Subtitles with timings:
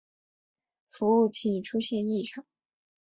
[0.89, 2.43] 服务器出现异常